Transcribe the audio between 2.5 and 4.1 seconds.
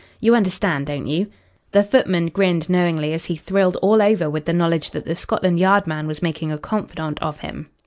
knowingly as he thrilled all